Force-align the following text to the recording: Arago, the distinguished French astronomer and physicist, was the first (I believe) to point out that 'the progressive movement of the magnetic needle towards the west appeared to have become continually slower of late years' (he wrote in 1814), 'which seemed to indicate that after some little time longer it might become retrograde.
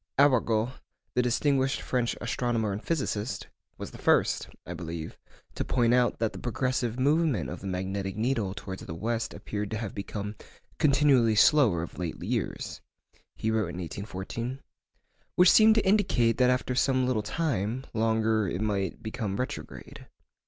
Arago, 0.17 0.71
the 1.13 1.21
distinguished 1.21 1.79
French 1.79 2.15
astronomer 2.19 2.71
and 2.71 2.83
physicist, 2.83 3.49
was 3.77 3.91
the 3.91 3.99
first 3.99 4.49
(I 4.65 4.73
believe) 4.73 5.15
to 5.53 5.63
point 5.63 5.93
out 5.93 6.17
that 6.17 6.33
'the 6.33 6.39
progressive 6.39 6.99
movement 6.99 7.51
of 7.51 7.61
the 7.61 7.67
magnetic 7.67 8.17
needle 8.17 8.55
towards 8.55 8.83
the 8.83 8.95
west 8.95 9.31
appeared 9.31 9.69
to 9.69 9.77
have 9.77 9.93
become 9.93 10.37
continually 10.79 11.35
slower 11.35 11.83
of 11.83 11.99
late 11.99 12.19
years' 12.23 12.81
(he 13.35 13.51
wrote 13.51 13.69
in 13.69 13.77
1814), 13.77 14.61
'which 15.35 15.51
seemed 15.51 15.75
to 15.75 15.85
indicate 15.87 16.39
that 16.39 16.49
after 16.49 16.73
some 16.73 17.05
little 17.05 17.21
time 17.21 17.85
longer 17.93 18.47
it 18.47 18.59
might 18.61 19.03
become 19.03 19.35
retrograde. 19.37 20.07